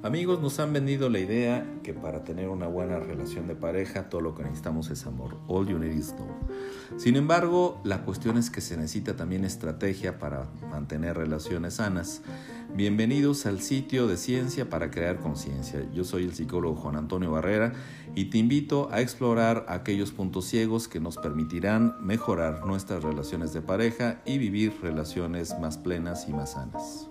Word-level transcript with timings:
Amigos, 0.00 0.40
nos 0.40 0.60
han 0.60 0.72
vendido 0.72 1.10
la 1.10 1.18
idea 1.18 1.66
que 1.82 1.92
para 1.92 2.22
tener 2.22 2.48
una 2.50 2.68
buena 2.68 3.00
relación 3.00 3.48
de 3.48 3.56
pareja 3.56 4.08
todo 4.08 4.20
lo 4.20 4.32
que 4.32 4.44
necesitamos 4.44 4.90
es 4.90 5.04
amor. 5.06 5.36
All 5.48 5.66
you 5.66 5.76
need 5.76 5.90
is 5.90 6.10
love. 6.10 7.00
Sin 7.00 7.16
embargo, 7.16 7.80
la 7.82 8.04
cuestión 8.04 8.38
es 8.38 8.48
que 8.48 8.60
se 8.60 8.76
necesita 8.76 9.16
también 9.16 9.44
estrategia 9.44 10.20
para 10.20 10.46
mantener 10.70 11.16
relaciones 11.16 11.74
sanas. 11.74 12.22
Bienvenidos 12.76 13.44
al 13.46 13.60
sitio 13.60 14.06
de 14.06 14.16
Ciencia 14.16 14.70
para 14.70 14.92
Crear 14.92 15.18
Conciencia. 15.18 15.84
Yo 15.92 16.04
soy 16.04 16.22
el 16.22 16.32
psicólogo 16.32 16.76
Juan 16.76 16.94
Antonio 16.94 17.32
Barrera 17.32 17.72
y 18.14 18.26
te 18.26 18.38
invito 18.38 18.88
a 18.92 19.00
explorar 19.00 19.66
aquellos 19.68 20.12
puntos 20.12 20.44
ciegos 20.44 20.86
que 20.86 21.00
nos 21.00 21.16
permitirán 21.16 21.96
mejorar 22.00 22.64
nuestras 22.64 23.02
relaciones 23.02 23.52
de 23.52 23.62
pareja 23.62 24.22
y 24.24 24.38
vivir 24.38 24.74
relaciones 24.80 25.58
más 25.58 25.76
plenas 25.76 26.28
y 26.28 26.32
más 26.32 26.52
sanas. 26.52 27.08